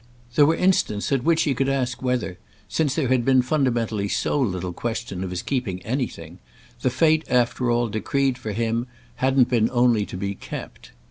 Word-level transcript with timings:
There 0.33 0.47
were 0.47 0.55
instants 0.55 1.11
at 1.11 1.23
which 1.23 1.43
he 1.43 1.53
could 1.53 1.69
ask 1.69 2.01
whether, 2.01 2.39
since 2.67 2.95
there 2.95 3.09
had 3.09 3.23
been 3.23 3.43
fundamentally 3.43 4.07
so 4.07 4.39
little 4.39 4.73
question 4.73 5.23
of 5.23 5.29
his 5.29 5.43
keeping 5.43 5.79
anything, 5.83 6.39
the 6.81 6.89
fate 6.89 7.23
after 7.29 7.69
all 7.69 7.87
decreed 7.87 8.39
for 8.39 8.51
him 8.51 8.87
hadn't 9.17 9.49
been 9.49 9.69
only 9.69 10.07
to 10.07 10.17
be 10.17 10.33
kept. 10.33 10.89